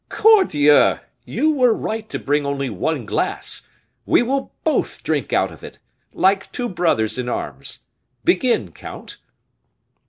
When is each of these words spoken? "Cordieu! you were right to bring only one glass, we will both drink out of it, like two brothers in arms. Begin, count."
"Cordieu! 0.09 0.95
you 1.25 1.51
were 1.51 1.75
right 1.75 2.09
to 2.09 2.17
bring 2.17 2.43
only 2.43 2.71
one 2.71 3.05
glass, 3.05 3.67
we 4.07 4.23
will 4.23 4.51
both 4.63 5.03
drink 5.03 5.31
out 5.31 5.51
of 5.51 5.63
it, 5.63 5.77
like 6.11 6.51
two 6.51 6.67
brothers 6.67 7.19
in 7.19 7.29
arms. 7.29 7.81
Begin, 8.23 8.71
count." 8.71 9.17